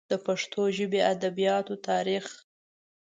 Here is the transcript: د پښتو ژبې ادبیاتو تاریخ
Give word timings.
د 0.11 0.11
پښتو 0.25 0.61
ژبې 0.77 0.99
ادبیاتو 1.13 1.73
تاریخ 1.87 2.25